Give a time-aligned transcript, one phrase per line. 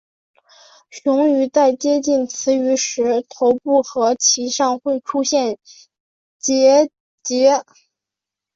[0.89, 5.59] 雄鱼在接近雌鱼时头部和鳍上会出现
[6.39, 6.89] 结
[7.21, 7.63] 节。